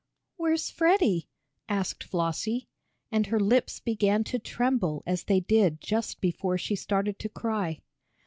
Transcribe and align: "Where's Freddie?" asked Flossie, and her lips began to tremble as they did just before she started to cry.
"Where's 0.37 0.71
Freddie?" 0.71 1.27
asked 1.69 2.03
Flossie, 2.03 2.67
and 3.11 3.27
her 3.27 3.39
lips 3.39 3.79
began 3.79 4.23
to 4.23 4.39
tremble 4.39 5.03
as 5.05 5.25
they 5.25 5.41
did 5.41 5.79
just 5.79 6.21
before 6.21 6.57
she 6.57 6.75
started 6.75 7.19
to 7.19 7.29
cry. 7.29 7.81